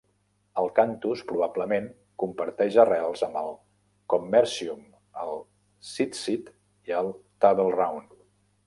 [0.59, 1.85] El cantus probablement
[2.23, 3.53] comparteix arrels amb el
[4.15, 4.83] commercium,
[5.27, 5.39] el
[5.95, 6.53] sitsit
[6.91, 8.21] i el tableround.